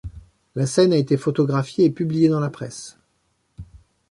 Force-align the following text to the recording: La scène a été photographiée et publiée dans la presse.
La 0.55 0.65
scène 0.65 0.93
a 0.93 0.97
été 0.97 1.15
photographiée 1.15 1.85
et 1.85 1.91
publiée 1.91 2.27
dans 2.27 2.39
la 2.39 2.49
presse. 2.49 2.97